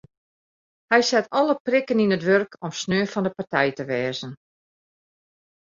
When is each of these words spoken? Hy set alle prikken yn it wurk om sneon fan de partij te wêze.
Hy 0.93 0.99
set 1.09 1.31
alle 1.39 1.55
prikken 1.67 2.03
yn 2.03 2.15
it 2.17 2.25
wurk 2.27 2.51
om 2.65 2.71
sneon 2.79 3.11
fan 3.13 3.25
de 3.25 3.31
partij 3.37 3.71
te 3.75 3.83
wêze. 3.91 4.27